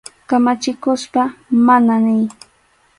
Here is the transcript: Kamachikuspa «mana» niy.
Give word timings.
Kamachikuspa 0.29 1.21
«mana» 1.65 1.95
niy. 2.05 2.23